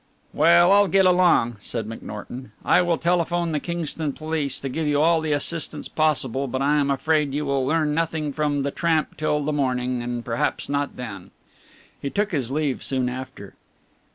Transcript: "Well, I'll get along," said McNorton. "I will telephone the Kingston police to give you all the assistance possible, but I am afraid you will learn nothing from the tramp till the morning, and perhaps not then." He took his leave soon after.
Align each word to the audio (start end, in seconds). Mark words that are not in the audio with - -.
"Well, 0.33 0.71
I'll 0.71 0.87
get 0.87 1.05
along," 1.05 1.57
said 1.61 1.87
McNorton. 1.87 2.49
"I 2.65 2.81
will 2.81 2.97
telephone 2.97 3.51
the 3.51 3.59
Kingston 3.59 4.13
police 4.13 4.59
to 4.61 4.67
give 4.67 4.87
you 4.87 4.99
all 4.99 5.21
the 5.21 5.31
assistance 5.31 5.87
possible, 5.87 6.47
but 6.47 6.59
I 6.59 6.77
am 6.79 6.89
afraid 6.89 7.35
you 7.35 7.45
will 7.45 7.63
learn 7.67 7.93
nothing 7.93 8.33
from 8.33 8.63
the 8.63 8.71
tramp 8.71 9.15
till 9.15 9.43
the 9.43 9.53
morning, 9.53 10.01
and 10.01 10.25
perhaps 10.25 10.67
not 10.69 10.95
then." 10.95 11.29
He 12.01 12.09
took 12.09 12.31
his 12.31 12.49
leave 12.49 12.81
soon 12.83 13.09
after. 13.09 13.53